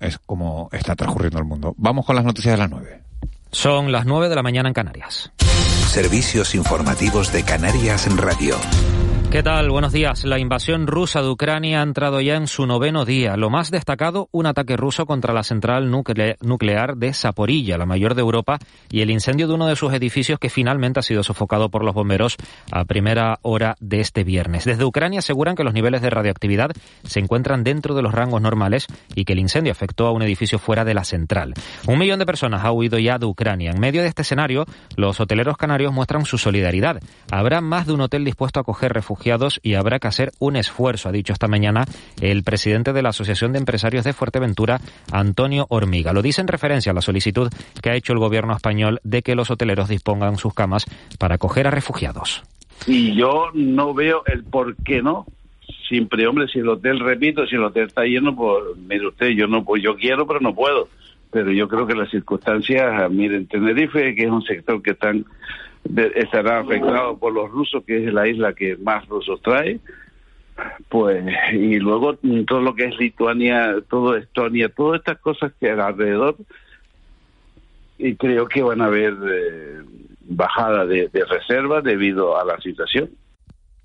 [0.00, 1.74] es como está transcurriendo el mundo.
[1.76, 3.02] Vamos con las noticias de las nueve.
[3.50, 5.30] Son las nueve de la mañana en Canarias.
[5.88, 8.56] Servicios informativos de Canarias en Radio.
[9.32, 9.70] ¿Qué tal?
[9.70, 10.26] Buenos días.
[10.26, 13.34] La invasión rusa de Ucrania ha entrado ya en su noveno día.
[13.38, 18.20] Lo más destacado, un ataque ruso contra la central nuclear de Zaporilla, la mayor de
[18.20, 18.58] Europa,
[18.90, 21.94] y el incendio de uno de sus edificios que finalmente ha sido sofocado por los
[21.94, 22.36] bomberos
[22.70, 24.66] a primera hora de este viernes.
[24.66, 26.72] Desde Ucrania aseguran que los niveles de radioactividad
[27.02, 30.58] se encuentran dentro de los rangos normales y que el incendio afectó a un edificio
[30.58, 31.54] fuera de la central.
[31.86, 33.70] Un millón de personas ha huido ya de Ucrania.
[33.70, 37.00] En medio de este escenario, los hoteleros canarios muestran su solidaridad.
[37.30, 39.21] Habrá más de un hotel dispuesto a acoger refugiados
[39.62, 41.84] y habrá que hacer un esfuerzo, ha dicho esta mañana
[42.20, 44.80] el presidente de la Asociación de Empresarios de Fuerteventura,
[45.12, 46.12] Antonio Hormiga.
[46.12, 47.48] Lo dice en referencia a la solicitud
[47.80, 50.86] que ha hecho el gobierno español de que los hoteleros dispongan sus camas
[51.18, 52.42] para acoger a refugiados.
[52.86, 55.26] Y yo no veo el por qué no.
[55.88, 59.46] Siempre, hombre, si el hotel, repito, si el hotel está lleno, pues mire usted, yo
[59.46, 60.88] no pues yo quiero, pero no puedo.
[61.30, 65.24] Pero yo creo que las circunstancias, miren, Tenerife, que es un sector que están
[66.14, 69.80] estará afectado por los rusos, que es la isla que más rusos trae,
[70.88, 72.16] pues, y luego
[72.46, 76.36] todo lo que es Lituania, todo Estonia, todas estas cosas que alrededor,
[77.98, 79.80] y creo que van a haber eh,
[80.20, 83.10] bajada de, de reservas debido a la situación.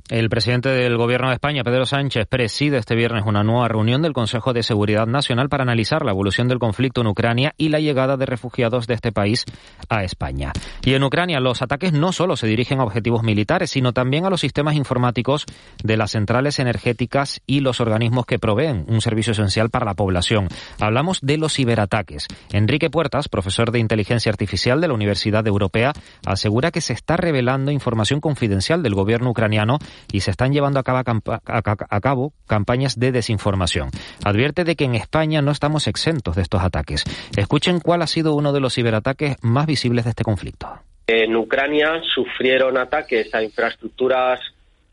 [0.09, 4.13] El presidente del Gobierno de España, Pedro Sánchez, preside este viernes una nueva reunión del
[4.13, 8.15] Consejo de Seguridad Nacional para analizar la evolución del conflicto en Ucrania y la llegada
[8.15, 9.43] de refugiados de este país
[9.89, 10.53] a España.
[10.85, 14.29] Y en Ucrania los ataques no solo se dirigen a objetivos militares, sino también a
[14.29, 15.45] los sistemas informáticos
[15.83, 20.47] de las centrales energéticas y los organismos que proveen un servicio esencial para la población.
[20.79, 22.27] Hablamos de los ciberataques.
[22.53, 25.91] Enrique Puertas, profesor de inteligencia artificial de la Universidad Europea,
[26.25, 29.79] asegura que se está revelando información confidencial del gobierno ucraniano
[30.11, 33.89] y se están llevando a cabo, campañas de desinformación.
[34.23, 37.03] Advierte de que en España no estamos exentos de estos ataques.
[37.35, 40.67] Escuchen cuál ha sido uno de los ciberataques más visibles de este conflicto.
[41.07, 44.41] En Ucrania sufrieron ataques a infraestructuras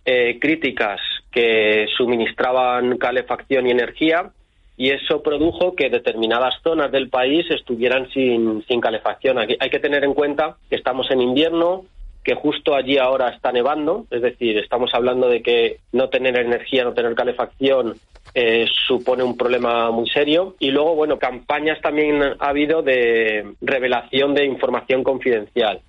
[0.04, 1.00] eh, críticas
[1.32, 4.30] que suministraban calefacción y energía
[4.76, 9.38] y eso produjo que determinadas zonas del país estuvieran sin, sin calefacción.
[9.38, 11.84] hay que tener en cuenta que estamos en invierno,
[12.24, 16.82] que justo allí ahora está nevando, es decir, estamos hablando de que no tener energía,
[16.82, 17.96] no tener calefacción
[18.36, 20.56] eh, supone un problema muy serio.
[20.58, 25.80] Y luego, bueno, campañas también ha habido de revelación de información confidencial.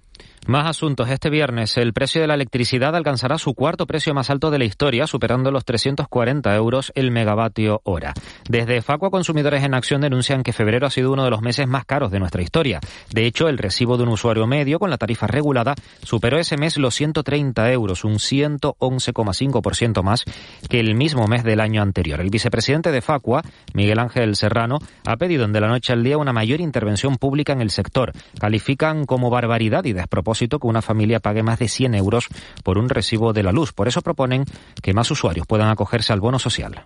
[0.47, 1.09] Más asuntos.
[1.09, 4.65] Este viernes el precio de la electricidad alcanzará su cuarto precio más alto de la
[4.65, 8.13] historia, superando los 340 euros el megavatio hora.
[8.47, 11.85] Desde Facua Consumidores en Acción denuncian que febrero ha sido uno de los meses más
[11.85, 12.79] caros de nuestra historia.
[13.11, 15.73] De hecho, el recibo de un usuario medio con la tarifa regulada
[16.03, 20.25] superó ese mes los 130 euros, un 111,5% más
[20.69, 22.21] que el mismo mes del año anterior.
[22.21, 23.41] El vicepresidente de Facua,
[23.73, 27.51] Miguel Ángel Serrano, ha pedido en de la noche al día una mayor intervención pública
[27.51, 28.11] en el sector.
[28.39, 32.27] Califican como barbaridad y despropósito que una familia pague más de 100 euros
[32.63, 33.73] por un recibo de la luz.
[33.73, 34.45] Por eso proponen
[34.81, 36.85] que más usuarios puedan acogerse al bono social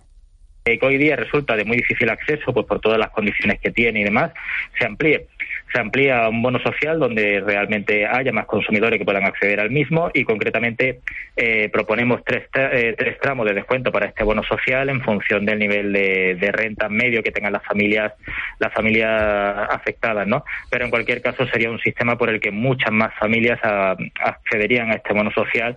[0.78, 4.02] que hoy día resulta de muy difícil acceso pues por todas las condiciones que tiene
[4.02, 4.32] y demás,
[4.78, 5.28] se amplíe
[5.72, 10.10] se amplía un bono social donde realmente haya más consumidores que puedan acceder al mismo
[10.14, 11.02] y concretamente
[11.36, 15.60] eh, proponemos tres, eh, tres tramos de descuento para este bono social en función del
[15.60, 18.14] nivel de, renta medio que tengan las familias
[18.58, 20.44] las familias afectadas, ¿no?
[20.70, 24.96] Pero en cualquier caso sería un sistema por el que muchas más familias accederían a
[24.96, 25.76] este bono social.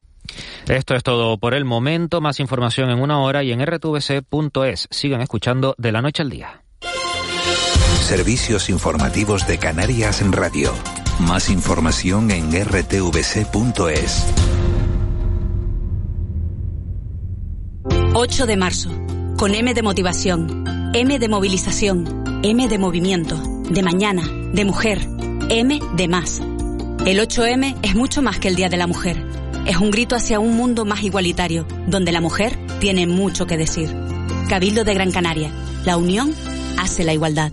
[0.69, 2.21] Esto es todo por el momento.
[2.21, 4.89] Más información en una hora y en rtvc.es.
[4.91, 6.62] Sigan escuchando de la noche al día.
[8.03, 10.75] Servicios informativos de Canarias en Radio.
[11.21, 14.25] Más información en rtvc.es.
[18.13, 18.91] 8 de marzo.
[19.39, 23.37] Con M de motivación, M de movilización, M de movimiento,
[23.71, 25.09] de mañana, de mujer,
[25.49, 26.41] M de más.
[27.07, 29.25] El 8M es mucho más que el Día de la Mujer.
[29.65, 33.95] Es un grito hacia un mundo más igualitario, donde la mujer tiene mucho que decir.
[34.49, 35.53] Cabildo de Gran Canaria.
[35.85, 36.35] La unión
[36.77, 37.53] hace la igualdad.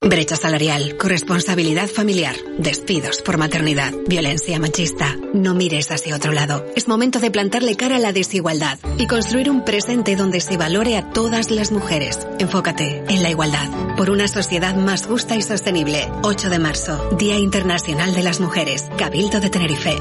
[0.00, 5.16] Brecha salarial, corresponsabilidad familiar, despidos por maternidad, violencia machista.
[5.34, 6.64] No mires hacia otro lado.
[6.76, 10.96] Es momento de plantarle cara a la desigualdad y construir un presente donde se valore
[10.96, 12.28] a todas las mujeres.
[12.38, 13.68] Enfócate en la igualdad.
[13.96, 16.08] Por una sociedad más justa y sostenible.
[16.22, 18.88] 8 de marzo, Día Internacional de las Mujeres.
[18.96, 19.96] Cabildo de Tenerife.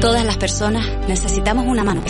[0.00, 2.02] Todas las personas necesitamos una mano.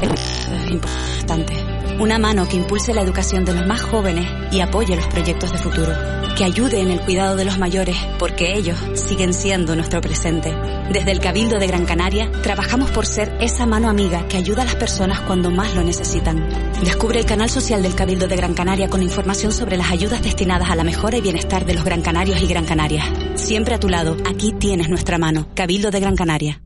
[0.71, 1.70] Importante
[2.00, 5.58] Una mano que impulse la educación de los más jóvenes y apoye los proyectos de
[5.58, 5.93] futuro.
[6.35, 10.50] Que ayude en el cuidado de los mayores, porque ellos siguen siendo nuestro presente.
[10.91, 14.64] Desde el Cabildo de Gran Canaria, trabajamos por ser esa mano amiga que ayuda a
[14.64, 16.49] las personas cuando más lo necesitan.
[16.82, 20.70] Descubre el canal social del Cabildo de Gran Canaria con información sobre las ayudas destinadas
[20.70, 23.05] a la mejora y bienestar de los gran canarios y gran canarias.
[23.35, 25.49] Siempre a tu lado, aquí tienes nuestra mano.
[25.55, 26.62] Cabildo de Gran Canaria.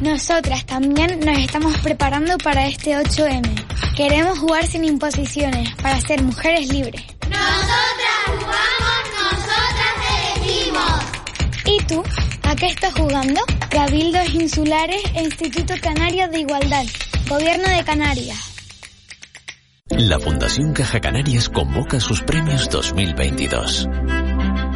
[0.00, 3.96] Nosotras también nos estamos preparando para este 8M.
[3.96, 7.02] Queremos jugar sin imposiciones para ser mujeres libres.
[7.28, 11.02] Nosotras jugamos, nosotras elegimos.
[11.64, 12.02] ¿Y tú?
[12.48, 13.40] ¿A qué estás jugando?
[13.70, 16.84] Cabildos Insulares e Instituto Canario de Igualdad.
[17.28, 18.38] Gobierno de Canarias.
[19.90, 23.88] La Fundación Caja Canarias convoca sus premios 2022.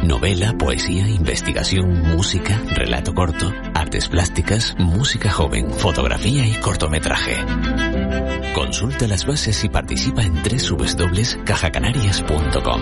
[0.03, 3.53] Novela, poesía, investigación, música, relato corto,
[3.83, 7.35] artes plásticas, música joven, fotografía y cortometraje.
[8.55, 12.81] Consulta las bases y participa en www.cajacanarias.com.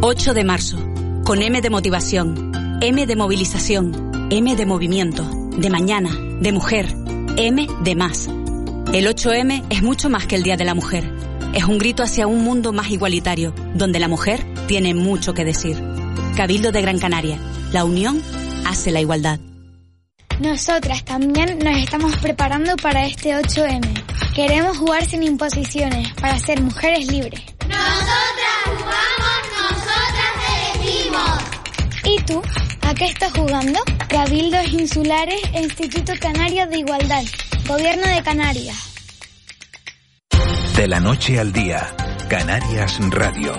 [0.00, 0.78] 8 de marzo.
[1.24, 5.28] Con M de motivación, M de movilización, M de movimiento,
[5.58, 6.86] de mañana, de mujer,
[7.36, 8.28] M de más.
[8.28, 11.04] El 8M es mucho más que el Día de la Mujer.
[11.54, 15.76] Es un grito hacia un mundo más igualitario, donde la mujer tiene mucho que decir.
[16.34, 17.38] Cabildo de Gran Canaria.
[17.72, 18.22] La unión
[18.66, 19.40] hace la igualdad.
[20.40, 24.34] Nosotras también nos estamos preparando para este 8M.
[24.34, 27.40] Queremos jugar sin imposiciones para ser mujeres libres.
[27.66, 30.32] Nosotras jugamos, nosotras
[30.74, 31.40] elegimos.
[32.04, 32.42] ¿Y tú?
[32.82, 33.78] ¿A qué estás jugando?
[34.08, 37.24] Cabildos Insulares e Instituto Canario de Igualdad.
[37.66, 38.76] Gobierno de Canarias.
[40.76, 41.94] De la noche al día,
[42.28, 43.54] Canarias Radio.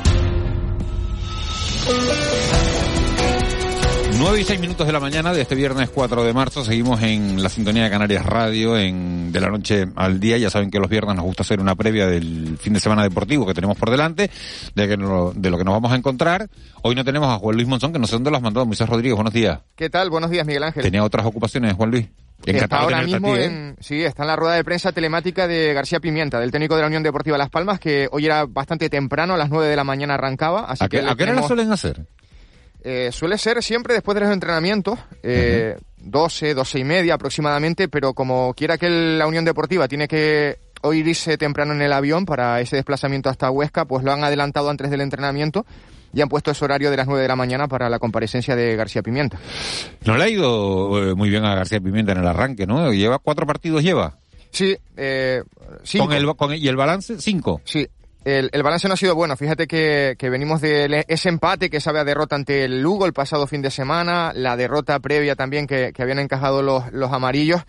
[4.18, 6.64] 9 y 6 minutos de la mañana de este viernes 4 de marzo.
[6.64, 10.38] Seguimos en la sintonía de Canarias Radio, en de la noche al día.
[10.38, 13.46] Ya saben que los viernes nos gusta hacer una previa del fin de semana deportivo
[13.46, 14.30] que tenemos por delante,
[14.76, 16.48] de, que no- de lo que nos vamos a encontrar.
[16.84, 18.66] Hoy no tenemos a Juan Luis Monzón, que no sé dónde lo has mandado.
[18.66, 19.60] Moisés Rodríguez, buenos días.
[19.76, 20.10] ¿Qué tal?
[20.10, 20.84] Buenos días, Miguel Ángel.
[20.84, 22.08] Tenía otras ocupaciones, Juan Luis.
[22.46, 23.46] Está ahora mismo ti, ¿eh?
[23.46, 26.82] en, sí, está en la rueda de prensa telemática de García Pimienta, del técnico de
[26.82, 29.86] la Unión Deportiva Las Palmas, que hoy era bastante temprano, a las 9 de la
[29.86, 30.66] mañana arrancaba.
[30.66, 32.06] Así ¿A qué, que a qué hora la suelen hacer?
[32.84, 38.14] Eh, suele ser siempre después de los entrenamientos, eh, 12, 12 y media aproximadamente, pero
[38.14, 42.60] como quiera que la Unión Deportiva tiene que hoy irse temprano en el avión para
[42.60, 45.66] ese desplazamiento hasta Huesca, pues lo han adelantado antes del entrenamiento
[46.14, 48.76] y han puesto ese horario de las 9 de la mañana para la comparecencia de
[48.76, 49.40] García Pimienta.
[50.06, 52.92] No le ha ido eh, muy bien a García Pimienta en el arranque, ¿no?
[52.92, 54.18] Lleva cuatro partidos, lleva.
[54.52, 55.42] Sí, eh,
[55.84, 56.06] cinco.
[56.08, 57.20] Con el, con el- ¿Y el balance?
[57.20, 57.62] Cinco.
[57.64, 57.88] Sí,
[58.26, 59.36] el, el balance no ha sido bueno.
[59.36, 63.14] Fíjate que, que venimos de ese empate que sabe a derrota ante el Lugo el
[63.14, 67.62] pasado fin de semana, la derrota previa también que, que habían encajado los, los amarillos.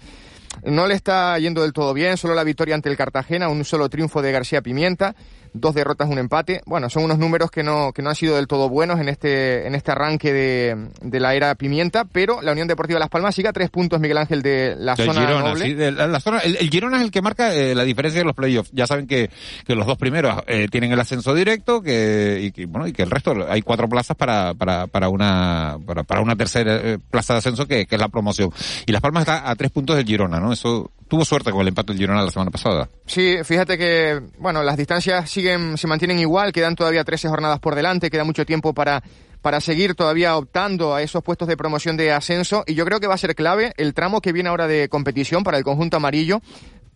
[0.62, 3.88] No le está yendo del todo bien, solo la victoria ante el Cartagena, un solo
[3.88, 5.16] triunfo de García Pimienta,
[5.54, 6.60] dos derrotas, un empate.
[6.66, 9.66] Bueno, son unos números que no, que no han sido del todo buenos en este,
[9.66, 13.48] en este arranque de, de la era Pimienta, pero la Unión Deportiva Las Palmas sigue
[13.48, 15.64] a tres puntos, Miguel Ángel, de la Del zona Girona, noble.
[15.64, 18.20] sí, de la, la zona, el, el Girona es el que marca eh, la diferencia
[18.20, 18.70] de los playoffs.
[18.72, 19.30] Ya saben que,
[19.66, 23.02] que los dos primeros eh, tienen el ascenso directo, que, y que, bueno, y que
[23.02, 27.34] el resto hay cuatro plazas para, para, para una, para, para una tercera eh, plaza
[27.34, 28.50] de ascenso que, que es la promoción.
[28.86, 30.52] Y Las Palmas está a tres puntos del Girona, ¿no?
[30.52, 32.88] Eso tuvo suerte con el empate del Girona la semana pasada.
[33.06, 37.74] Sí, fíjate que, bueno, las distancias siguen, se mantienen igual, quedan todavía 13 jornadas por
[37.74, 39.02] delante, queda mucho tiempo para,
[39.42, 43.06] para seguir todavía optando a esos puestos de promoción de ascenso y yo creo que
[43.06, 46.40] va a ser clave el tramo que viene ahora de competición para el conjunto amarillo.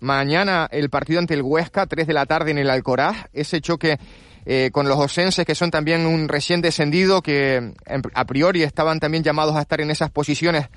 [0.00, 3.98] Mañana el partido ante el Huesca, 3 de la tarde en el Alcoraz, ese choque
[4.46, 7.74] eh, con los osenses que son también un recién descendido que em,
[8.14, 10.68] a priori estaban también llamados a estar en esas posiciones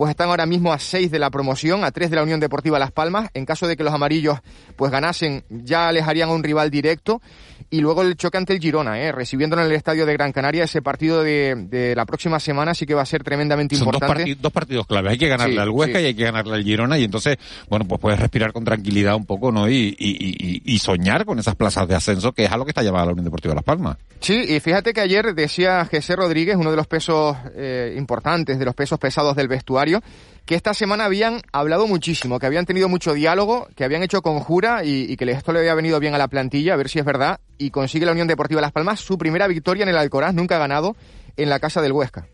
[0.00, 2.78] pues están ahora mismo a 6 de la promoción, a 3 de la Unión Deportiva
[2.78, 3.28] Las Palmas.
[3.34, 4.38] En caso de que los amarillos
[4.74, 7.20] pues ganasen, ya alejarían a un rival directo.
[7.68, 9.12] Y luego el choque ante el Girona, ¿eh?
[9.12, 12.86] recibiéndolo en el estadio de Gran Canaria, ese partido de, de la próxima semana sí
[12.86, 14.22] que va a ser tremendamente Son dos, importante.
[14.24, 15.10] parti- dos partidos clave.
[15.10, 16.04] Hay que ganarle Sí, al Huesca sí.
[16.04, 16.98] y hay que ganarle al Girona.
[16.98, 17.36] Y entonces,
[17.68, 19.68] bueno, pues puedes respirar con tranquilidad un poco, ¿no?
[19.68, 22.70] Y, y, y, y soñar con esas plazas de ascenso, que es a lo que
[22.70, 23.96] está llamada la Unión Deportiva Las Palmas.
[24.20, 28.64] Sí, y fíjate que ayer decía José Rodríguez, uno de los pesos eh, importantes, de
[28.64, 30.00] los pesos pesados del vestuario,
[30.44, 34.84] que esta semana habían hablado muchísimo, que habían tenido mucho diálogo, que habían hecho conjura
[34.84, 37.04] y, y que esto le había venido bien a la plantilla, a ver si es
[37.04, 40.56] verdad, y consigue la Unión Deportiva Las Palmas su primera victoria en el Alcoraz, nunca
[40.56, 40.96] ha ganado
[41.42, 42.26] en la casa del Huesca.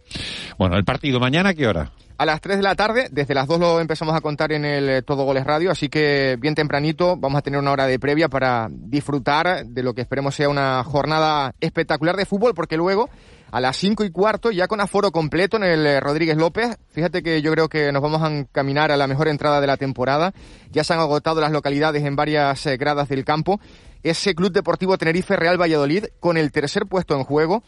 [0.59, 1.93] Bueno, el partido mañana, ¿a qué hora?
[2.19, 4.89] A las 3 de la tarde, desde las 2 lo empezamos a contar en el
[4.89, 8.29] eh, Todo Goles Radio, así que bien tempranito vamos a tener una hora de previa
[8.31, 13.11] para disfrutar de lo que esperemos sea una jornada espectacular de fútbol, porque luego
[13.51, 17.23] a las 5 y cuarto, ya con aforo completo en el eh, Rodríguez López, fíjate
[17.23, 20.33] que yo creo que nos vamos a encaminar a la mejor entrada de la temporada,
[20.71, 23.61] ya se han agotado las localidades en varias eh, gradas del campo,
[24.03, 27.63] ese Club Deportivo Tenerife Real Valladolid con el tercer puesto en juego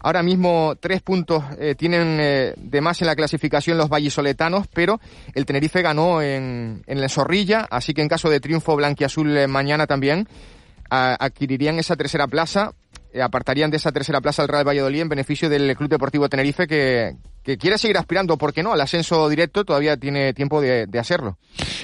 [0.00, 5.00] Ahora mismo tres puntos eh, tienen eh, de más en la clasificación los vallisoletanos, pero
[5.34, 9.46] el Tenerife ganó en, en la Zorrilla, así que en caso de triunfo blanquiazul eh,
[9.46, 10.28] mañana también
[10.90, 12.72] adquirirían esa tercera plaza,
[13.22, 17.14] apartarían de esa tercera plaza al Real Valladolid en beneficio del Club Deportivo Tenerife que,
[17.48, 21.38] que quiere seguir aspirando, ¿por qué no?, al ascenso directo, todavía tiene tiempo de, hacerlo.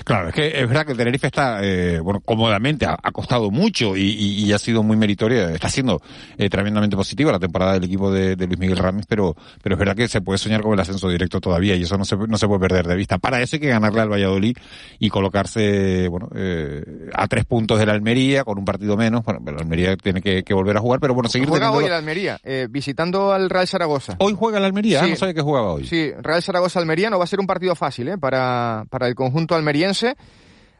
[0.04, 3.96] Claro, es que es verdad que el Tenerife está, eh, bueno, cómodamente, ha, costado mucho
[3.96, 6.02] y, ha sido muy meritoria, está siendo
[6.36, 9.96] eh, tremendamente positiva la temporada del equipo de, Luis Miguel Ramis, pero, pero es verdad
[9.96, 12.46] que se puede soñar con el ascenso directo todavía y eso no se, no se
[12.46, 13.16] puede perder de vista.
[13.16, 14.58] Para eso hay que ganarle al Valladolid
[14.98, 19.40] y colocarse, bueno, eh, a tres puntos de la Almería, con un partido menos, bueno,
[19.46, 23.32] la Almería tiene que, volver a jugar, pero bueno, seguir Juega hoy el Almería, visitando
[23.32, 24.16] al Real Zaragoza.
[24.18, 25.53] Hoy juega el Almería, ah, no sabe que juega
[25.88, 28.18] Sí, Real Zaragoza-Almería no va a ser un partido fácil ¿eh?
[28.18, 30.16] para, para el conjunto almeriense.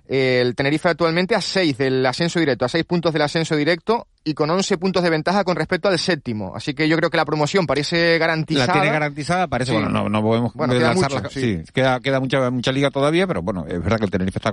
[0.06, 4.34] El Tenerife actualmente a 6 del ascenso directo, a 6 puntos del ascenso directo y
[4.34, 6.54] con 11 puntos de ventaja con respecto al séptimo.
[6.54, 8.66] Así que yo creo que la promoción parece garantizada.
[8.66, 11.62] La tiene garantizada, parece, bueno, no, no podemos bueno, queda, mucho, sí.
[11.72, 14.52] queda, queda mucha, mucha liga todavía, pero bueno, es verdad que el Tenerife está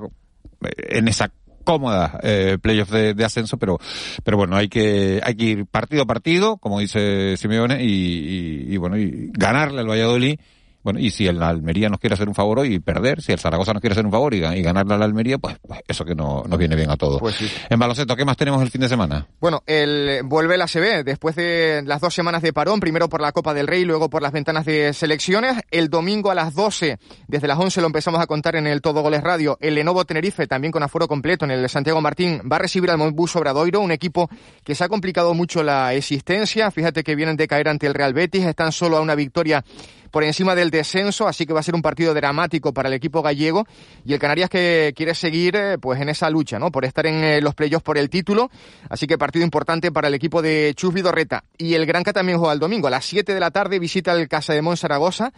[0.78, 1.30] en esa
[1.62, 3.80] cómoda eh, playoff de, de, ascenso, pero,
[4.24, 8.74] pero bueno, hay que, hay que ir partido a partido, como dice Simeone, y, y,
[8.74, 10.40] y bueno, y ganarle al Valladolid
[10.84, 13.74] bueno, y si el Almería nos quiere hacer un favor y perder, si el Zaragoza
[13.74, 16.16] nos quiere hacer un favor y, y ganarle a la Almería, pues, pues, eso que
[16.16, 17.20] no nos viene bien a todos.
[17.20, 17.38] Pues
[17.70, 19.28] En baloncesto, ¿qué más tenemos el fin de semana?
[19.40, 23.32] Bueno, el, vuelve la ACB después de las dos semanas de parón, primero por la
[23.32, 25.62] Copa del Rey, luego por las ventanas de selecciones.
[25.70, 26.98] El domingo a las 12,
[27.28, 29.58] desde las 11 lo empezamos a contar en el Todo Goles Radio.
[29.62, 32.98] El Lenovo Tenerife, también con aforo completo en el Santiago Martín, va a recibir al
[32.98, 34.30] Moibus Obradoiro, un equipo
[34.64, 36.72] que se ha complicado mucho la existencia.
[36.72, 39.64] Fíjate que vienen de caer ante el Real Betis, están solo a una victoria
[40.12, 43.22] por encima del descenso, así que va a ser un partido dramático para el equipo
[43.22, 43.66] gallego.
[44.06, 46.72] Y el Canarias que quiere seguir eh, pues en esa lucha, ¿no?
[46.72, 48.52] Por estar en eh, los playoffs por el título,
[48.90, 51.44] así que partido importante para el equipo de Chus Vidorreta.
[51.58, 54.28] Y el Granca también juega el domingo, a las 7 de la tarde visita el
[54.28, 55.34] Casa de Zaragoza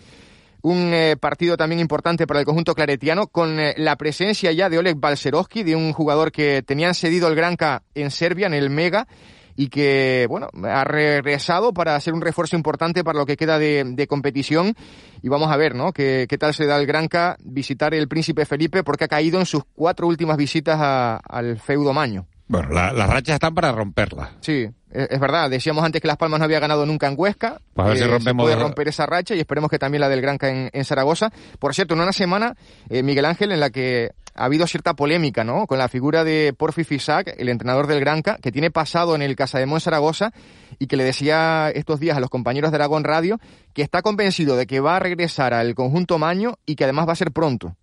[0.63, 4.95] un eh, partido también importante para el conjunto claretiano, con la presencia ya de Oleg
[4.95, 9.05] Balserovski, de un jugador que tenían cedido el Granca en Serbia, en el Mega,
[9.55, 14.07] y que, bueno, ha regresado para hacer un refuerzo importante para lo que queda de,
[14.07, 14.75] competición.
[15.21, 15.93] Y vamos a ver, ¿no?
[15.93, 19.45] ¿Qué, ¿Qué, tal se da el Granca visitar el Príncipe Felipe porque ha caído en
[19.45, 20.79] sus cuatro últimas visitas
[21.23, 22.27] al feudo Maño.
[22.47, 24.29] Bueno, las rachas están para romperlas.
[24.41, 25.49] Sí, es, verdad.
[25.49, 27.59] Decíamos antes que Las Palmas no había ganado nunca en Huesca.
[27.73, 28.43] Pues a ver si eh, rompemos...
[28.45, 31.31] puede romper esa racha y esperemos que también la del Granca en, en Zaragoza.
[31.57, 32.55] Por cierto, en una semana,
[32.89, 35.67] eh, Miguel Ángel, en la que ha habido cierta polémica, ¿no?
[35.67, 39.35] Con la figura de Porfi Fisac, el entrenador del Granca, que tiene pasado en el
[39.35, 40.31] Casa de Zaragoza
[40.79, 43.39] y que le decía estos días a los compañeros de Aragón Radio
[43.73, 47.13] que está convencido de que va a regresar al conjunto Maño y que además va
[47.13, 47.75] a ser pronto.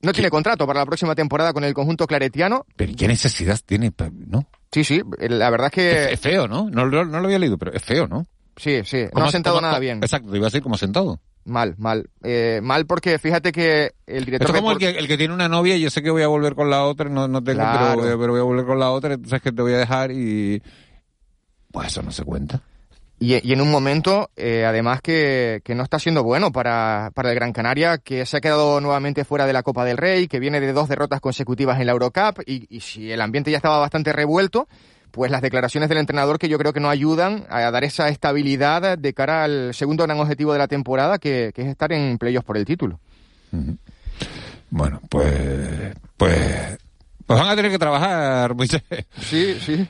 [0.00, 2.66] No tiene contrato para la próxima temporada con el conjunto claretiano.
[2.76, 3.90] Pero ¿qué necesidad tiene?
[4.26, 4.46] ¿No?
[4.70, 6.12] Sí, sí, la verdad es que...
[6.12, 6.68] Es, feo, ¿no?
[6.68, 6.86] ¿no?
[6.86, 8.26] No, lo había leído, pero es feo, ¿no?
[8.56, 9.98] Sí, sí, no ha sentado nada bien.
[10.02, 11.20] Exacto, iba a ser como sentado.
[11.44, 12.08] Mal, mal.
[12.22, 14.50] Eh, mal porque fíjate que el director...
[14.50, 16.28] Es como el, que, el que tiene una novia y yo sé que voy a
[16.28, 19.14] volver con la otra, no, no tengo, pero, pero, voy a volver con la otra,
[19.14, 20.62] entonces que te voy a dejar y...
[21.70, 22.62] Pues eso no se cuenta.
[23.18, 27.30] Y, y en un momento, eh, además, que, que, no está siendo bueno para, para
[27.30, 30.40] el Gran Canaria, que se ha quedado nuevamente fuera de la Copa del Rey, que
[30.40, 33.78] viene de dos derrotas consecutivas en la Eurocup, y, y si el ambiente ya estaba
[33.78, 34.68] bastante revuelto,
[35.14, 38.98] pues las declaraciones del entrenador que yo creo que no ayudan a dar esa estabilidad
[38.98, 42.56] de cara al segundo gran objetivo de la temporada, que, es estar en playoffs por
[42.56, 42.98] el título.
[44.70, 46.78] Bueno, pues, pues,
[47.24, 48.82] pues van a tener que trabajar, Moisés.
[49.20, 49.86] Sí, sí.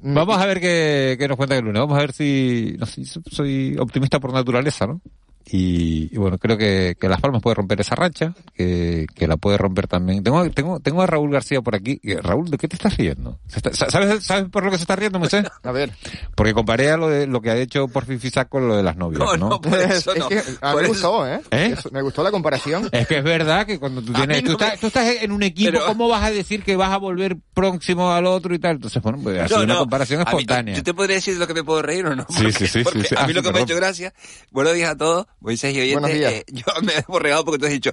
[0.00, 1.80] Vamos a ver qué, qué nos cuenta el lunes.
[1.80, 5.02] Vamos a ver si, no sé, soy optimista por naturaleza, ¿no?
[5.48, 9.56] Y, bueno, creo que, que, Las Palmas puede romper esa racha, que, que, la puede
[9.56, 10.24] romper también.
[10.24, 12.00] Tengo, tengo, tengo a Raúl García por aquí.
[12.20, 13.38] Raúl, ¿de qué te estás riendo?
[13.46, 15.46] ¿Sabes, ¿Sabes por lo que se está riendo, Moisés?
[15.62, 15.92] A ver.
[16.34, 18.96] Porque comparé a lo, de, lo que ha hecho por Fisac con lo de las
[18.96, 19.50] novias, ¿no?
[19.50, 20.28] no, por eso no.
[20.28, 21.40] Es que a mí me gustó, ¿eh?
[21.50, 21.76] ¿Eh?
[21.92, 22.88] me gustó la comparación.
[22.90, 25.78] Es que es verdad que cuando tú tienes, tú, estás, tú estás en un equipo,
[25.86, 28.76] ¿cómo vas a decir que vas a volver próximo al otro y tal?
[28.76, 30.74] Entonces, bueno, pues así una comparación espontánea.
[30.74, 32.26] ¿Yo te podría decir lo que me puedo reír o no?
[32.28, 34.12] sí, sí, sí, sí, A mí lo que me ha hecho gracia,
[34.50, 37.72] buenos días a todos, Moisés y oyentes, eh, yo me he borregado porque tú has
[37.72, 37.92] dicho,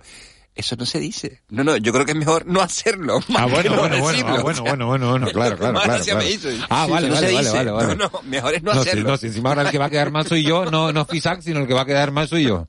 [0.56, 1.42] Eso no se dice.
[1.50, 3.20] No, no, yo creo que es mejor no hacerlo.
[3.30, 4.34] más Ah, que bueno, no bueno, bueno, decirlo.
[4.36, 6.04] ah, bueno, bueno, bueno, bueno, claro, claro, claro.
[6.04, 6.20] claro.
[6.20, 6.50] me hizo.
[6.70, 7.96] Ah, Sí, vale, no vale, vale, vale, vale.
[7.96, 9.02] No, no, mejor es no, No, hacerlo.
[9.02, 11.06] sí, no, sí, encima ahora el que va a quedar mal soy yo, no, no
[11.06, 12.66] Fisac, sino el que va a quedar mal soy yo.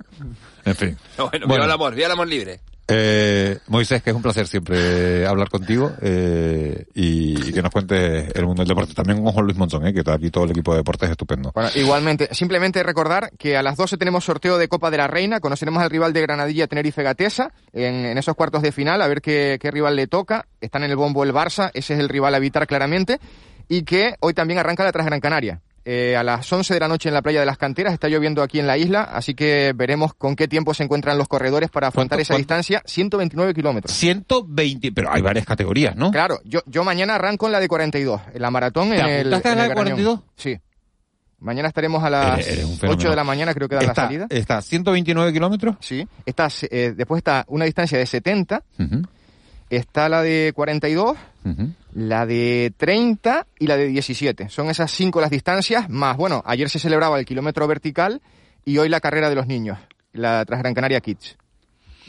[0.64, 0.96] En fin.
[1.18, 1.64] Bueno, viva Bueno.
[1.64, 2.60] el amor, viva el amor libre.
[2.86, 8.44] Eh, Moisés, que es un placer siempre hablar contigo eh, y, que nos cuentes el
[8.46, 8.92] mundo del deporte.
[8.92, 11.12] También con Juan Luis Monzón, eh, que está aquí todo el equipo de deportes es
[11.12, 11.50] estupendo.
[11.54, 15.40] Bueno, igualmente, simplemente recordar que a las 12 tenemos sorteo de Copa de la Reina,
[15.40, 19.22] conoceremos al rival de Granadilla Tenerife Gatesa en, en esos cuartos de final, a ver
[19.22, 20.46] qué, rival le toca.
[20.60, 23.18] Está en el bombo el Barça, ese es el rival a evitar claramente,
[23.68, 25.60] y que hoy también arranca la Transgran Canaria.
[25.86, 28.42] Eh, a las 11 de la noche en la playa de las canteras, está lloviendo
[28.42, 31.88] aquí en la isla, así que veremos con qué tiempo se encuentran los corredores para
[31.88, 32.38] afrontar ¿Cuánto- esa cuánto?
[32.38, 33.92] distancia, 129 kilómetros.
[33.94, 36.10] 120, pero hay varias categorías, ¿no?
[36.10, 39.10] Claro, yo, yo mañana arranco en la de 42, en la maratón ¿Te en el,
[39.10, 39.74] a en la de Garañón.
[39.74, 40.20] 42?
[40.36, 40.56] Sí.
[41.40, 43.10] Mañana estaremos a las Eres- eres un 8 fenómeno.
[43.10, 44.26] de la mañana, creo que da la salida.
[44.30, 45.76] está 129 kilómetros.
[45.80, 46.08] Sí.
[46.24, 49.02] Está, eh, después está una distancia de 70, Ujú,
[49.70, 51.68] está la de 42, ujú.
[51.94, 54.48] la de 30 y la de 17.
[54.48, 58.20] Son esas cinco las distancias, más, bueno, ayer se celebraba el kilómetro vertical
[58.64, 59.78] y hoy la carrera de los niños,
[60.12, 61.36] la Transgran Canaria Kids.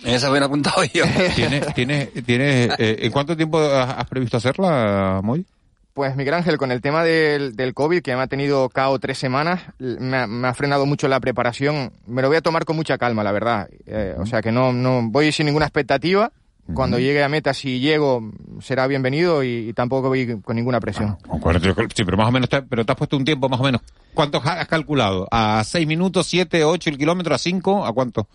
[0.04, 1.06] En esa me he apuntado yo.
[1.36, 5.46] ¿Tienes, tienes, tienes, eh, ¿En cuánto tiempo has previsto hacerla, Moy?
[5.94, 9.18] Pues Miguel Ángel, con el tema del, del COVID, que me ha tenido cao tres
[9.18, 11.94] semanas, l- me ha, me ha frenado mucho la preparación.
[12.06, 13.70] Me lo voy a tomar con mucha calma, la verdad.
[13.86, 16.34] Eh, o sea que no, no voy sin ninguna expectativa.
[16.74, 21.16] Cuando llegue a meta, si llego, será bienvenido y, y tampoco voy con ninguna presión.
[21.28, 23.60] Con 42 Sí, pero más o menos, te, pero te has puesto un tiempo más
[23.60, 23.82] o menos.
[24.16, 25.28] ¿Cuánto has calculado?
[25.30, 27.86] ¿A 6 minutos, 7, 8 el kilómetro, a 5?
[27.86, 28.28] ¿A cuánto?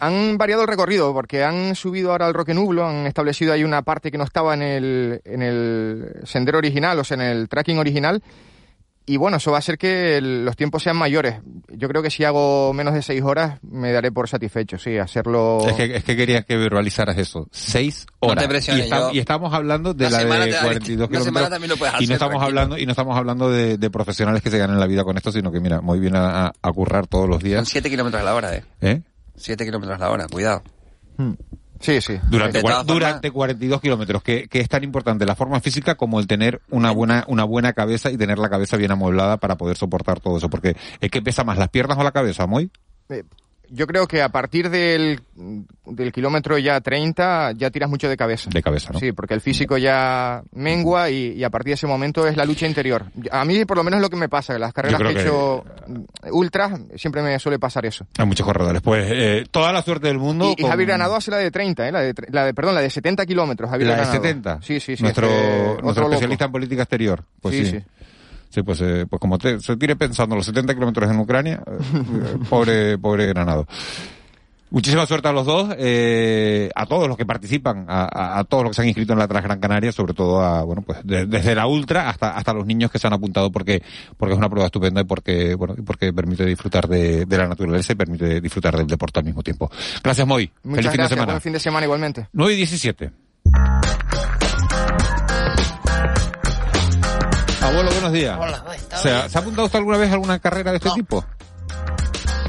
[0.00, 3.82] Han variado el recorrido porque han subido ahora al Roque Nublo, han establecido ahí una
[3.82, 7.78] parte que no estaba en el, en el sendero original, o sea, en el tracking
[7.78, 8.22] original.
[9.08, 11.36] Y bueno, eso va a hacer que el- los tiempos sean mayores.
[11.68, 15.60] Yo creo que si hago menos de seis horas me daré por satisfecho, sí, hacerlo...
[15.64, 17.46] Es, que, es que quería que verbalizaras eso.
[17.52, 18.48] 6 No horas.
[18.48, 21.46] te y, está- yo- y estamos hablando de la semana de te- 42 una semana
[21.46, 21.50] kilómetros.
[21.50, 22.44] también lo puedes y no estamos tranquilo.
[22.60, 25.30] hablando y no estamos hablando de, de profesionales que se ganan la vida con esto,
[25.30, 27.68] sino que mira, muy bien a, a- a currar todos los Son días.
[27.68, 28.64] 7 kilómetros a la hora, eh.
[28.80, 29.02] ¿eh?
[29.36, 30.64] 7 kilómetros a la hora, cuidado.
[31.86, 32.18] Sí, sí.
[32.28, 36.18] Durante, cua- formas- durante 42 kilómetros, que, que es tan importante la forma física como
[36.18, 39.76] el tener una buena, una buena cabeza y tener la cabeza bien amueblada para poder
[39.76, 40.50] soportar todo eso.
[40.50, 42.70] Porque es que pesa más las piernas o la cabeza, muy.
[43.08, 43.22] Eh,
[43.70, 45.20] Yo creo que a partir del,
[45.86, 48.48] del kilómetro ya 30 ya tiras mucho de cabeza.
[48.52, 49.00] De cabeza, ¿no?
[49.00, 52.44] Sí, porque el físico ya mengua y, y a partir de ese momento es la
[52.44, 53.06] lucha interior.
[53.30, 55.64] A mí por lo menos es lo que me pasa, las carreras que he hecho
[56.30, 58.06] ultras siempre me suele pasar eso.
[58.18, 58.82] Hay muchos corredores.
[58.82, 60.48] Pues eh, toda la suerte del mundo.
[60.48, 61.92] Y, y con- Javier Granado hace la de 30, ¿eh?
[61.92, 63.70] la de, la de, perdón, la de 70 kilómetros.
[63.70, 64.22] Javier La de Granado.
[64.22, 64.62] 70.
[64.62, 65.02] Sí, sí, sí.
[65.02, 66.12] Nuestro, este, nuestro otro loco.
[66.14, 67.24] especialista en política exterior.
[67.40, 67.64] Pues sí.
[67.66, 67.84] Sí, Sí,
[68.56, 68.62] sí.
[68.62, 72.98] pues, eh, pues como te, se tire pensando los 70 kilómetros en Ucrania, eh, pobre,
[72.98, 73.66] pobre Granado.
[74.68, 78.64] Muchísima suerte a los dos, eh, a todos los que participan, a, a- a todos
[78.64, 81.24] los que se han inscrito en la Transgran Canaria, sobre todo a, bueno, pues de-
[81.26, 83.80] desde la ultra hasta, hasta los niños que se han apuntado porque,
[84.16, 87.46] porque es una prueba estupenda y porque, bueno, y porque permite disfrutar de, de la
[87.46, 89.70] naturaleza y permite disfrutar del deporte al mismo tiempo.
[90.02, 90.50] Gracias, Moy.
[90.64, 91.10] Muchas Feliz fin de gracias.
[91.10, 91.32] semana.
[91.34, 92.28] Buen fin de semana igualmente.
[92.32, 93.10] 9 y 17.
[97.66, 98.38] Abuelo, buenos días.
[98.40, 99.28] Hola, está ¿Se ha.
[99.28, 101.24] ¿se ha apuntado usted alguna vez a alguna carrera de este tipo?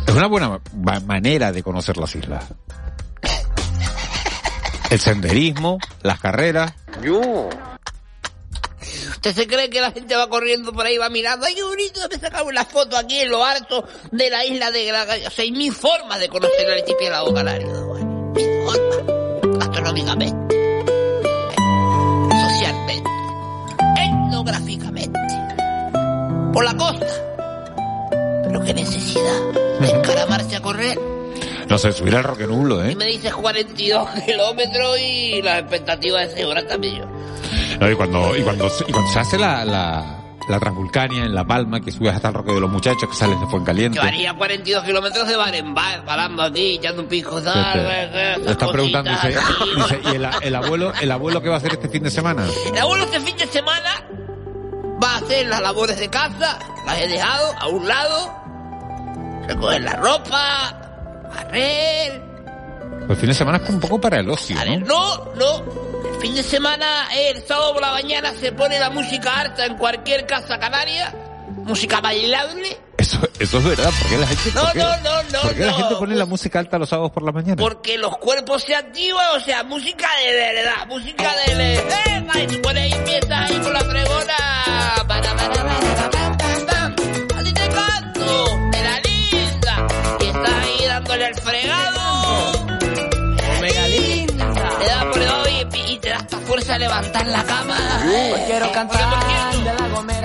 [0.08, 2.46] Es una buena ma- manera de conocer las islas.
[4.90, 6.74] El senderismo, las carreras.
[7.04, 7.50] Yo.
[9.10, 11.46] ¿Usted se cree que la gente va corriendo por ahí, va mirando?
[11.46, 12.00] ¡Ay, qué bonito!
[12.10, 15.44] Me sacaron una foto aquí en lo alto de la isla de Gran O sea,
[15.44, 17.86] hay mil formas de conocer el archipiélago canario.
[17.88, 19.58] Bueno, mil formas.
[19.60, 20.57] Gastronómicamente.
[24.28, 25.20] Etnográficamente.
[26.54, 27.06] Por la costa.
[28.44, 29.40] Pero qué necesidad
[29.80, 31.00] de encaramarse a correr.
[31.70, 32.96] No sé, subir al Roque Nublo, Y ¿eh?
[32.96, 37.06] me dices 42 kilómetros y la expectativa de 6 horas también yo.
[37.80, 40.17] No, y cuando, y cuando, se- y cuando se hace la, la,
[40.48, 43.40] la Transvulcania en La Palma, que subes hasta el Roque de los Muchachos, que sales
[43.40, 43.98] de Fuencaliente.
[43.98, 47.40] Yo haría 42 kilómetros de bar en bar, parando aquí, echando un pisco.
[47.40, 49.38] Le están preguntando, dice,
[49.76, 52.46] dice, ¿y el, el abuelo, el abuelo qué va a hacer este fin de semana?
[52.72, 54.04] El abuelo este fin de semana
[55.04, 58.34] va a hacer las labores de casa, las he dejado a un lado,
[59.48, 62.22] recoger la ropa, barrer.
[63.06, 64.80] Pues el fin de semana es un poco para el ocio, ¿no?
[64.86, 65.87] No, no.
[66.22, 70.26] Fin de semana, el sábado por la mañana se pone la música harta en cualquier
[70.26, 71.14] casa canaria,
[71.64, 72.78] música bailable.
[72.98, 75.66] Eso, eso es verdad, porque la gente, No, por qué- no, no, no, ¿por qué
[75.66, 77.56] la gente pone la música alta los sábados por la mañana?
[77.58, 81.76] Porque los cuerpos se activan, o sea, música de verdad, música de...
[81.76, 81.84] ¡Eh!
[82.44, 84.34] Y tú pones ahí, ahí con la fregona.
[85.08, 86.17] Para, para, para,
[96.66, 97.78] levantar la cama.
[98.48, 99.08] quiero cantar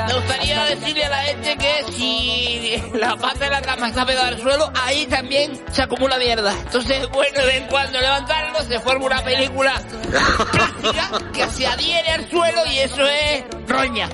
[0.08, 4.28] Me gustaría decirle a la gente que si la pata de la cama está pegada
[4.28, 6.52] al suelo, ahí también se acumula mierda.
[6.52, 9.74] Entonces, bueno, de vez en cuando levantarlo, se forma una película
[10.10, 14.08] plástica que se adhiere al suelo y eso es roña.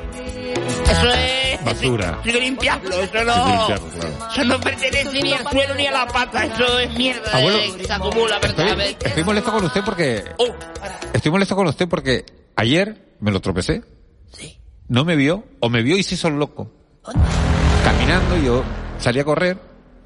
[0.91, 1.38] Eso es...
[1.65, 2.21] Basura.
[2.25, 3.47] Hay que limpiarlo, eso no...
[3.59, 4.29] limpiarlo, claro.
[4.33, 7.73] Eso no pertenece ni al suelo ni a la pata, eso es mierda Abuelo, eh,
[7.79, 8.37] que se acumula
[9.03, 10.25] Estoy, molesto con usted porque...
[10.39, 10.47] Oh,
[11.13, 12.25] Estoy molesto con usted porque
[12.57, 13.83] ayer me lo tropecé.
[14.89, 16.71] No me vio, o me vio y se hizo el loco.
[17.85, 18.65] Caminando, yo
[18.99, 19.59] salí a correr,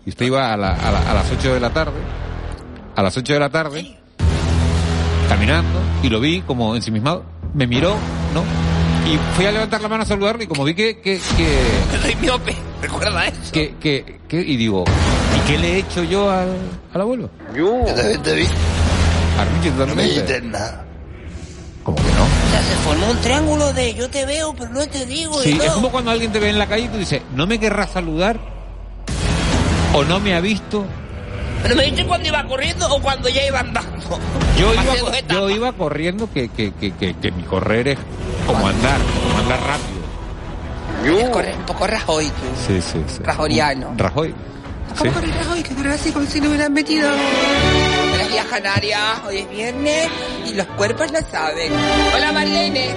[0.04, 2.00] y usted iba a, la- a la- a las 8 de la tarde,
[2.96, 3.96] a las 8 de la tarde,
[5.28, 7.94] caminando, y lo vi como ensimismado, me miró,
[8.34, 8.42] ¿no?
[9.06, 11.58] Y fui a levantar la mano a saludarlo, y como vi que, que, que,
[12.02, 13.52] soy miope, recuerda eso.
[13.52, 14.84] que, que, que- y digo,
[15.36, 16.48] ¿y qué le he hecho yo al,
[16.94, 17.30] al abuelo?
[17.54, 18.46] Yo también te vi.
[19.38, 20.22] Armiche, No me totalmente.
[20.22, 20.84] dices nada.
[21.82, 22.22] ¿Cómo que no?
[22.22, 25.40] O sea, se formó un triángulo de yo te veo, pero no te digo.
[25.42, 27.46] y Sí, es como cuando alguien te ve en la calle y tú dices, no
[27.48, 28.38] me querrás saludar,
[29.94, 30.84] o no me ha visto.
[31.62, 34.18] ¿Pero me dices cuando iba corriendo o cuando ya iba andando?
[34.58, 37.98] Yo iba, yo iba corriendo que, que, que, que, que mi correr es
[38.46, 40.02] como andar, como andar rápido.
[41.32, 42.32] Corre un poco Rajoy, tú.
[42.66, 43.22] Sí, sí, sí.
[43.24, 43.94] Rajoriano.
[43.96, 44.34] Rajoy.
[44.98, 45.14] ¿Cómo Sí.
[45.16, 45.62] correr Rajoy?
[45.62, 49.00] Que correr así como si lo hubieran metido las Islas Canarias.
[49.26, 50.08] Hoy es viernes
[50.46, 51.72] y los cuerpos lo saben.
[52.14, 52.90] Hola, Marlene.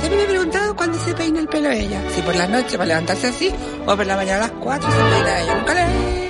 [0.00, 2.00] Siempre me he preguntado cuándo se peina el pelo ella.
[2.14, 3.50] Si por la noche para levantarse así
[3.86, 5.54] o por la mañana a las 4 se peina ella.
[5.56, 6.23] Nunca le...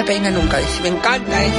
[0.00, 0.56] Se peina nunca.
[0.58, 1.54] Dice, me encanta eso.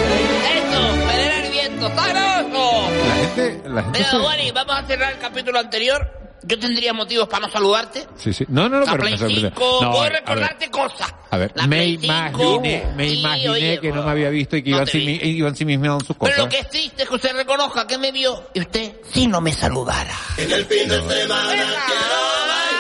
[0.56, 2.92] Eso, el viento, sabroso.
[3.08, 6.18] La gente, la gente Mira, se- Wally, vamos a cerrar el capítulo anterior.
[6.44, 8.08] Yo tendría motivos para no saludarte.
[8.16, 8.44] Sí, sí.
[8.50, 9.50] No, no, no, La pero Play me sorprende.
[9.56, 11.14] 5, No, voy a a ver, recordarte cosas.
[11.30, 14.30] A ver, La me Play 5, imaginé, me sí, imaginé oye, que no me había
[14.32, 16.34] visto y que no iban sin, iban sin sus cosas.
[16.34, 19.28] Pero lo que es triste es que usted reconozca que me vio y usted sí
[19.28, 20.16] no me saludara.
[20.38, 21.52] En el fin de semana
[21.86, 22.12] quiero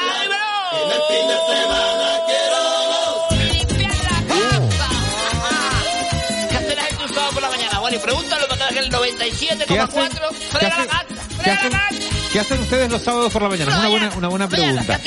[0.10, 0.41] bailar.
[0.74, 1.81] En el fin de semana
[8.01, 9.87] pregúntalo para que el 97,4 ¿Qué
[10.57, 11.05] frena la gata.
[11.43, 11.71] qué hacen-
[12.33, 13.71] qué hacen ustedes los sábados por la mañana?
[13.71, 14.99] Es una buena, una buena ¿Qué pregunta.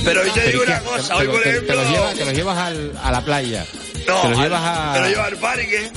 [0.03, 1.67] Pero hoy te digo una cosa, hoy por ejemplo...
[1.67, 3.65] Te los llevas, te los llevas al- a la playa.
[4.07, 4.93] No, te los llevas a...
[4.93, 5.91] Te lo llevas al parque.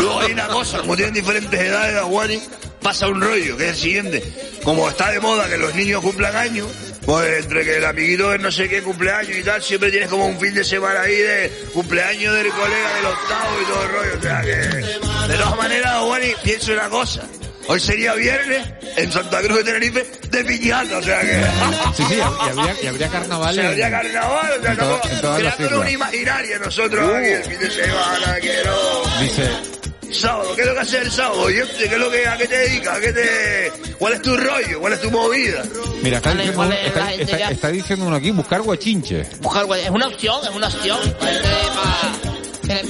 [0.00, 2.40] Luego hay una cosa, como tienen diferentes edades, Aguani,
[2.82, 4.32] pasa un rollo, que es el siguiente.
[4.62, 6.68] Como está de moda que los niños cumplan años,
[7.04, 10.26] pues entre que el amiguito es no sé qué cumpleaños y tal, siempre tienes como
[10.26, 14.18] un fin de semana ahí de cumpleaños del colega del octavo y todo el rollo.
[14.18, 17.22] O sea que, de todas maneras, Aguani, pienso una cosa.
[17.68, 21.44] Hoy sería viernes en Santa Cruz de Tenerife de piñata, o sea que...
[21.96, 23.58] Sí, sí, y habría, y habría carnaval.
[23.58, 27.28] En- habría carnaval, o sea, en toda- estamos en todas las una imaginaria nosotros aquí
[27.28, 29.02] el fin de semana, quiero...
[29.20, 29.50] Dice,
[30.12, 31.48] Sábado, ¿qué es lo que haces el sábado?
[31.50, 32.96] ¿Y este, ¿Qué es lo que, ¿A qué te dedicas?
[32.96, 34.80] ¿A qué te, ¿Cuál es tu rollo?
[34.80, 35.62] ¿Cuál es tu movida?
[36.02, 39.24] mira, está Vale, diciendo, ¿cuál uno- es la está, diciendo uno aquí, buscar guachinche.
[39.40, 40.98] Buscar guay- es una opción, es una opción.
[41.20, 42.29] Pa-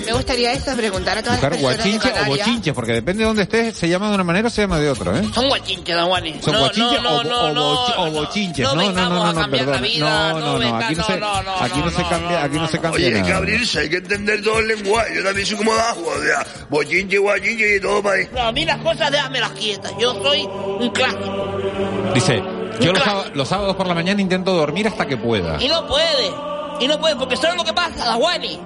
[0.07, 2.47] Me gustaría esto preguntar a todas Buscar las personas de guachinche o Canarias.
[2.47, 4.91] bochinches, porque depende de dónde estés, se llama de una manera o se llama de
[4.91, 5.23] otra, ¿eh?
[5.35, 6.35] Son guachinches, don Juani.
[6.43, 8.65] Son guachinches no, o, no, o, no, bochi- no, o bochinches.
[8.65, 9.83] no No, no, no, no, perdón.
[9.99, 13.07] No, no no, aquí no se, aquí no se cambia, aquí no se cambia Oye,
[13.07, 13.37] hay que nada.
[13.37, 15.15] abrirse, hay que entender todo el lenguaje.
[15.17, 18.29] Yo también soy como de agua, o sea, bochinche, guachinche y todo para ahí.
[18.33, 19.93] No, a mí las cosas déjamelas quietas.
[19.99, 21.59] Yo soy un clásico.
[22.15, 22.43] Dice,
[22.81, 25.63] yo los, sábados, los sábados por la mañana intento dormir hasta que pueda.
[25.63, 26.31] Y no puede.
[26.81, 28.59] Y no puede, porque ¿sabes lo que pasa, la Juani?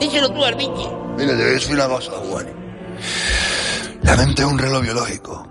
[0.00, 0.88] Díselo tú, Armiche.
[1.16, 2.46] Mira, te voy a decir una cosa, Juan.
[4.02, 5.48] La mente es un reloj biológico.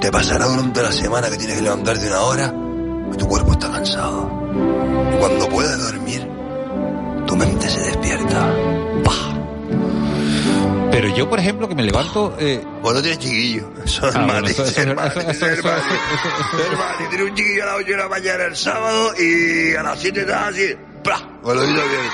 [0.00, 2.54] Te pasará durante la semana que tienes que levantarte una hora
[3.12, 4.30] y tu cuerpo está cansado.
[5.12, 6.28] Y cuando puedes dormir,
[7.26, 8.54] tu mente se despierta.
[10.90, 12.34] Pero yo, por ejemplo, que me levanto...
[12.38, 12.64] Eh...
[12.80, 13.70] Cuando tienes chiquillo.
[13.84, 14.74] Eso es Ah, eso- es.
[14.74, 14.90] Tienes
[17.30, 20.48] un chiquillo a las 8 de la mañana el sábado y a las 7 estás
[20.48, 20.74] así.
[21.42, 22.12] Con los oídos abiertos.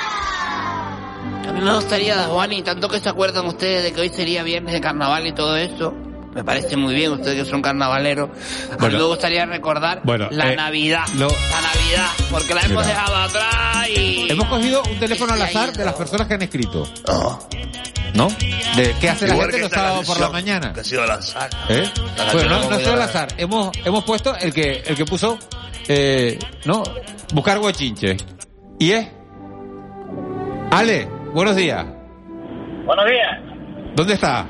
[1.48, 4.72] A mí me gustaría, Juani, tanto que se acuerdan ustedes de que hoy sería viernes
[4.72, 5.92] de carnaval y todo eso.
[6.34, 8.30] Me parece muy bien, ustedes que son carnavaleros.
[8.30, 8.98] A mí Bueno.
[8.98, 11.04] me gustaría recordar Bueno, la eh, Navidad.
[11.16, 12.88] lo- La Navidad, porque la hemos Mira.
[12.88, 14.26] dejado atrás y...
[14.30, 16.88] Hemos cogido un teléfono al azar de las personas que han escrito.
[18.14, 18.28] ¿No?
[18.76, 20.72] De qué hace la Igual gente que los sábados por la mañana.
[20.72, 21.50] Que ha sido al azar.
[21.68, 21.90] ¿Eh?
[22.16, 23.28] La Bueno, no, no es como al azar.
[23.36, 25.38] Hemos, hemos puesto el que, el que puso
[25.88, 26.82] Eh, no,
[27.34, 28.16] buscar guachinche.
[28.78, 29.08] ¿Y es?
[30.70, 31.84] Ale, buenos días.
[32.84, 33.40] Buenos días.
[33.94, 34.46] ¿Dónde está?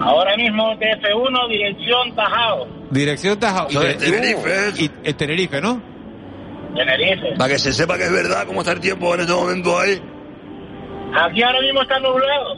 [0.00, 3.68] Ahora mismo TF1, dirección Tajao, Dirección Tajao.
[3.68, 5.80] De Y- Tenerife, y, y Tenerife, ¿no?
[6.74, 7.34] Tenerife.
[7.38, 10.00] Para que se sepa que es verdad cómo está el tiempo en este momento ahí.
[11.16, 12.56] Aquí ahora mismo está nublado.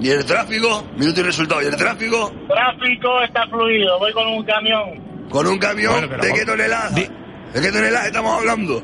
[0.00, 1.62] Y el tráfico, minuto y resultado.
[1.62, 3.98] Y el tráfico, Tráfico está fluido.
[3.98, 5.04] Voy con un camión.
[5.30, 6.90] con un camión, Bueno, ¿de qué tonelada?
[6.90, 8.82] ¿De qué tonelada estamos hablando?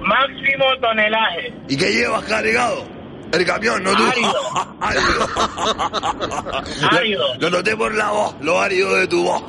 [0.00, 1.52] Máximo tonelaje.
[1.68, 2.84] ¿Y qué llevas cargado?
[3.32, 4.02] El camión, no tú.
[4.80, 5.26] Árido.
[6.90, 7.24] Árido.
[7.38, 9.42] Lo, noté por la voz, lo árido de tu voz.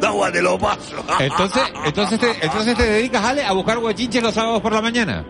[0.00, 1.04] Da agua, te lo paso.
[1.18, 5.24] Entonces, entonces, te, entonces te dedicas, Ale, a buscar guachinches los sábados por la mañana.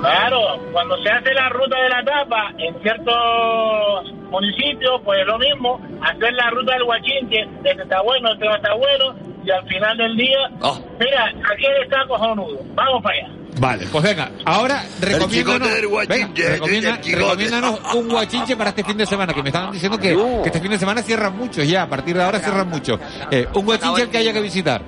[0.00, 5.38] Claro, cuando se hace la ruta de la tapa en ciertos municipios, pues es lo
[5.38, 9.66] mismo, hacer la ruta del Huachinche, este está bueno, este no está bueno, y al
[9.68, 10.80] final del día, Oh.
[10.98, 13.28] mira, aquí está cojonudo, vamos para allá.
[13.60, 15.68] Vale, pues venga, ahora recomiéndanos,
[16.08, 20.08] venga, recomienda- recomiéndanos un guachinche para este fin de semana, que me estaban diciendo que,
[20.08, 22.98] que este fin de semana cierran muchos ya, a partir de ahora cierran muchos.
[23.30, 24.82] Eh, un guachinche al que haya que visitar.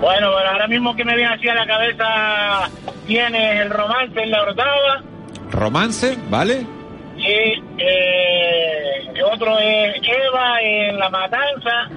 [0.00, 2.70] Bueno, bueno, ahora mismo que me viene así a la cabeza,
[3.06, 5.02] tienes el romance en la Orotava,
[5.50, 6.66] Romance, ¿vale?
[7.24, 11.88] Y eh, el otro es Eva en la Matanza,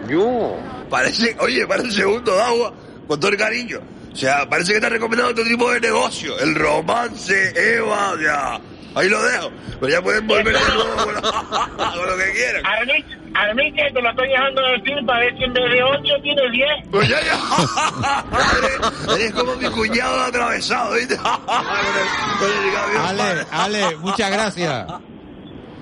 [0.89, 2.73] Parece, oye, parece segundo de agua,
[3.07, 3.79] con todo el cariño.
[4.13, 6.39] O sea, parece que está recomendando otro tipo de negocio.
[6.39, 8.59] El romance, Eva, sea,
[8.95, 9.51] ahí lo dejo.
[9.79, 12.65] Pero ya pueden volver con lo, con lo que quieran.
[12.65, 16.51] Armiche, Armiche, te lo estoy dejando decir para ver si en vez de 8 tiene
[16.51, 16.67] 10.
[16.89, 17.37] Pues ya, ya.
[18.57, 21.17] eres, eres como mi cuñado atravesado, ¿viste?
[23.07, 24.87] Ale, Ale, muchas gracias.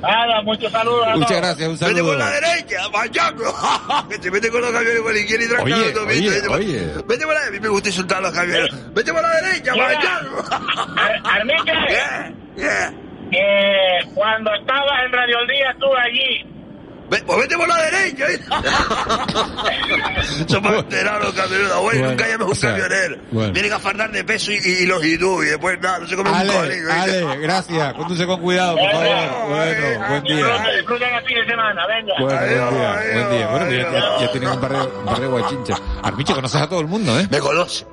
[0.02, 1.08] Nada, muchos saludos.
[1.18, 2.06] Muchas gracias, un Vete saludo.
[2.10, 4.08] por la derecha, machaco.
[4.10, 6.12] que te mete con los camiones por la izquierda y tranca Oye, la autopista.
[6.12, 7.04] oye, Vete por- oye.
[7.08, 8.94] Vete por la A mí me gusta insultar a los camiones.
[8.94, 10.46] Vete por la derecha, Mira, machaco.
[10.98, 12.94] Ar- Armiche, Yeah, yeah.
[13.32, 16.55] eh, cuando estabas en Radio El Día estuve allí.
[17.10, 18.26] Ve- Pues vete por la derecha.
[18.28, 18.46] ¿viste?
[20.48, 21.70] Son para enterar los camioneros.
[21.82, 23.18] Bueno, Bueno, nunca llames o un sea, camionero.
[23.32, 23.54] bueno.
[23.54, 26.36] Vienen a fardar de peso y, y longitud y después nada, no se come un
[26.36, 26.74] Ale, cólico.
[26.76, 26.92] ¿viste?
[26.92, 27.94] Ale, gracias.
[27.94, 29.08] Conduce con cuidado, por favor.
[29.08, 29.48] Bueno,
[30.10, 30.36] buen día.
[30.36, 32.14] Disfruten, disfruten el fin de semana, venga.
[32.20, 33.48] Bueno, buen día, Adiós, buen día.
[33.48, 35.78] Bueno, ya, ya, tienes un par de, guachinches.
[36.04, 37.28] Armiche, conoces a todo el mundo, ¿eh?
[37.30, 37.86] Me conoce.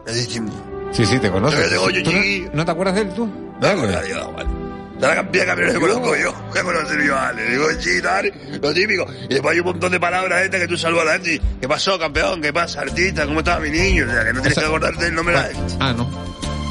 [0.93, 1.71] Sí, sí, te conoces.
[1.71, 2.51] Yo tengo yo ¿Tú no-.
[2.55, 3.29] ¿No te acuerdas de él, tú?
[3.63, 4.72] Acuerdo, digo, bueno.
[5.03, 6.31] De la cantidad de camiones que conozco yo.
[6.31, 7.51] A conocer yo a Ale.
[7.51, 8.25] Digo, chitar,
[8.63, 9.05] lo típico.
[9.25, 11.41] Y después hay un montón de palabras estas que tú saludas a la gente.
[11.61, 12.41] ¿Qué pasó, campeón?
[12.41, 13.27] ¿Qué pasa, artista?
[13.27, 14.07] ¿Cómo estaba mi niño?
[14.09, 15.75] O sea, que no tienes O sea, que acordarte del nombre de la gente.
[15.81, 16.09] Ah, no.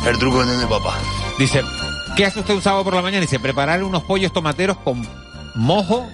[0.07, 0.97] El truco de papá.
[1.37, 1.61] Dice,
[2.15, 3.19] ¿qué hace usted un sábado por la mañana?
[3.19, 5.05] Dice, preparar unos pollos tomateros con
[5.55, 6.09] mojo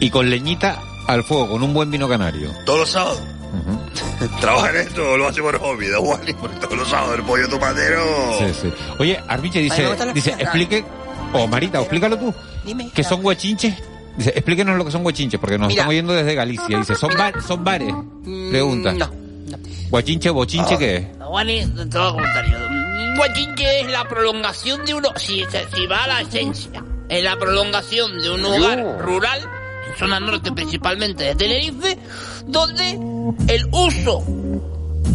[0.00, 2.50] y con leñita al fuego, con un buen vino canario.
[2.64, 3.20] Todos los sábados.
[3.20, 3.83] Ujú.
[4.40, 6.20] Trabaja en esto o lo hace por hobby, da igual.
[6.40, 8.02] Porque todos los sábados el pollo tomatero.
[8.38, 8.72] Sí, sí.
[8.98, 10.84] Oye, Armiche dice, dice, explique,
[11.32, 12.90] o Marita, explícalo tú, Dime.
[12.94, 13.74] ¿qué son huachinches?
[14.16, 15.82] Dice, explíquenos lo que son huachinches, porque nos Mira.
[15.82, 16.78] están oyendo desde Galicia.
[16.78, 17.92] Dice, ¿son, bar- son bares?
[17.92, 18.92] Mm, Pregunta.
[18.92, 19.10] No.
[19.90, 21.06] Guachinche, bochinche, ¿qué es?
[21.20, 22.56] Juani, te voy a contar yo.
[22.58, 25.08] Un guachinche es la prolongación de uno.
[25.16, 29.40] Si, si va a la esencia, es la prolongación de un hogar rural,
[29.98, 31.98] zona norte principalmente de Tenerife,
[32.46, 32.90] donde
[33.48, 34.22] el uso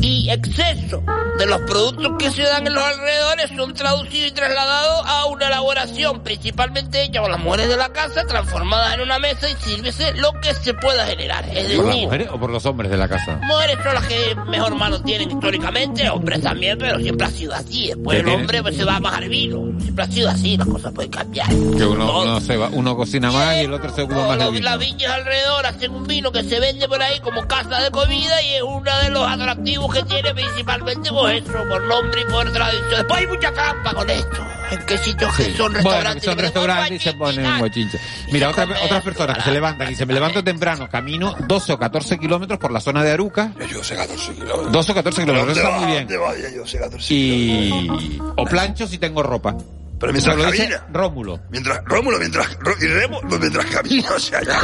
[0.02, 1.04] y exceso
[1.38, 5.47] de los productos que se dan en los alrededores son traducidos y trasladados a una
[5.47, 10.13] elaboración principalmente hecha por las mujeres de la casa, transformadas en una mesa y sírvese
[10.15, 11.45] lo que se pueda generar.
[11.45, 13.39] Es ¿Por las decir, mujeres o por los hombres de la casa?
[13.43, 17.88] Mujeres son las que mejor mano tienen históricamente, hombres también, pero siempre ha sido así.
[17.88, 18.41] Después ¿Qué el tiene?
[18.41, 19.80] hombre pues, se va a bajar vino.
[19.82, 21.47] Siempre ha sido así, las cosas pueden cambiar.
[21.47, 24.52] Que uno, uno, se va, uno cocina más y el otro se ocupa más de
[24.52, 24.65] vino.
[24.65, 28.41] las viñas alrededor hacen un vino que se vende por ahí como casa de comida
[28.41, 32.52] y es uno de los atractivos que tiene principalmente por eso, por nombre y por
[32.52, 32.89] tradición.
[32.89, 34.46] Después hay mucha trampa con esto.
[34.72, 36.24] En qué sitios que son Bueno, restaurantes.
[36.24, 38.00] son que restaurantes y se ponen un guachinche.
[38.32, 41.80] Mira, otra- otras personas que se levantan y se me levanto temprano, camino 12 o
[41.80, 43.52] 14 kilómetros por la zona de Aruca.
[43.72, 44.72] Yo sé 14 kilómetros.
[44.72, 46.56] 12 o 14 kilómetros, eso ¿Dónde está muy bien.
[46.56, 48.20] Yo sé 14 Y...
[48.36, 49.56] O plancho si tengo ropa.
[49.99, 50.85] Pero mientras dice camina.
[50.93, 51.39] Rómulo.
[51.49, 52.47] Mientras, Rómulo, mientras,
[52.81, 54.62] y Remo, mientras camina, o sea, ya.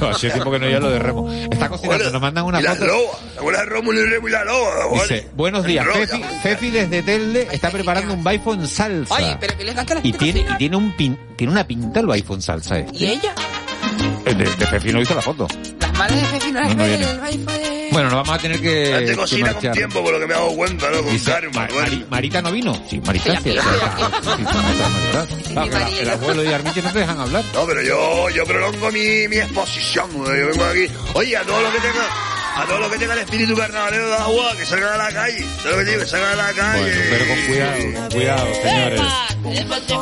[0.00, 1.30] No, hace tiempo que no ya lo de Remo.
[1.32, 2.86] Está cocinando, nos mandan una y la foto.
[2.86, 4.70] loba, ¿te acuerdas de Rómulo y Remo y la loba?
[4.94, 9.14] Dice, buenos días, Fefi, Fefi desde Telde está preparando un baifo en salsa.
[9.14, 12.00] Oye, pero que le encanta la y tiene, y tiene un pin, tiene una pinta
[12.00, 12.96] el baifo en salsa este.
[12.96, 13.34] ¿Y ella?
[14.24, 15.46] Eh, De, de Fefi no he visto la foto.
[15.80, 17.73] Las malas de Fefi no las No, no el baifo de...
[17.94, 20.36] Bueno, nos vamos a tener que, que cocina con tiempo, por lo que me he
[20.36, 21.00] dado cuenta, ¿no?
[21.02, 21.80] Con Dice, karma, Ma- bueno.
[21.90, 22.82] Mari- Marita no vino.
[22.90, 23.56] Sí, Marita sí.
[25.56, 25.88] Ah.
[26.00, 27.44] El abuelo y Armiche no te dejan hablar.
[27.54, 30.40] No, pero yo, yo prolongo mi, mi exposición, güey.
[30.40, 30.86] yo vengo aquí.
[31.14, 32.04] Oye, a todo lo que tenga,
[32.56, 35.44] A todos los que tengan espíritu carnavalero de agua, que salgan a la calle.
[35.62, 36.00] ¿Sabes lo que digo?
[36.02, 36.80] Que salgan a la calle.
[36.82, 39.00] Bueno, pero con cuidado, con cuidado, señores.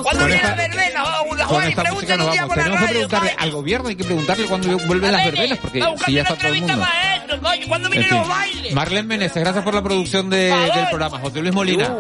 [0.03, 1.05] ¿Cuándo viene la verbena?
[1.05, 2.49] Juan, Con y esta música pregúntale nos un día vamos.
[2.49, 5.59] por la Tenemos que radio, preguntarle al gobierno, hay que preguntarle cuándo vuelven las verbenas,
[5.59, 6.87] porque si ya está todo el mundo.
[7.41, 7.69] Para esto, coño.
[7.69, 8.19] ¿Cuándo En fin.
[8.19, 8.75] los bailes?
[8.75, 11.19] Marlene Meneses, gracias por la producción de- del programa.
[11.21, 11.95] José Luis Molina,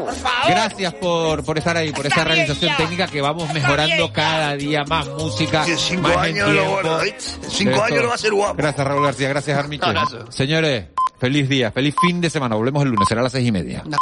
[0.47, 5.07] gracias por, por estar ahí, por esa realización técnica que vamos mejorando cada día más
[5.09, 5.64] música.
[5.64, 6.73] Sí, cinco más en años lo tiempo.
[6.75, 7.14] bueno, ¿eh?
[7.49, 8.55] Cinco Esto- años lo va a ser guapo.
[8.57, 9.85] Gracias Raúl García, gracias Armiche.
[9.87, 10.31] Abrazo.
[10.31, 10.87] Señores,
[11.18, 12.57] feliz día, feliz fin de semana.
[12.57, 13.83] Volvemos el lunes, será a las seis y media.